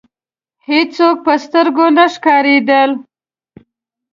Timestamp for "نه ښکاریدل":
1.97-2.91